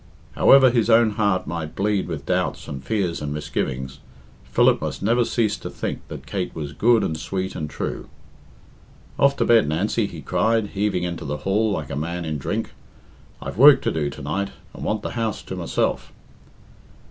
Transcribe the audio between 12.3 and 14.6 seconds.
drink. "I've work to do to night,